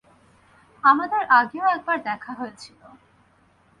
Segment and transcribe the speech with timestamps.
[0.83, 2.79] আমাদের আগেও একবার দেখা হয়েছিল।